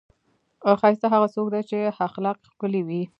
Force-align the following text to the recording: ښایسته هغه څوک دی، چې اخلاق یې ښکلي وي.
ښایسته 0.81 1.07
هغه 1.13 1.27
څوک 1.35 1.47
دی، 1.53 1.61
چې 1.69 1.77
اخلاق 2.07 2.37
یې 2.41 2.47
ښکلي 2.51 2.81
وي. 2.87 3.01